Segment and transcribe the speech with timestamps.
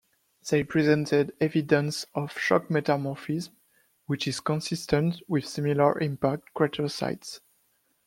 [0.49, 3.55] They presented evidence of shock metamorphism,
[4.07, 7.39] which is consistent with similar impact crater sites.